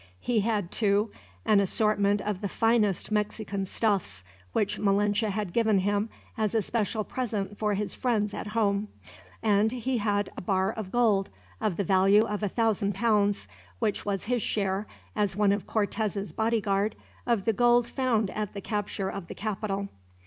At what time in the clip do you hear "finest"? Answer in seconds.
2.49-3.11